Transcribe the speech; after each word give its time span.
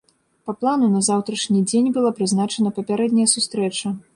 Па 0.45 0.53
плану 0.63 0.87
на 0.93 1.01
заўтрашні 1.09 1.61
дзень 1.73 1.91
была 1.99 2.11
прызначана 2.21 2.73
папярэдняя 2.79 3.31
сустрэча. 3.37 3.97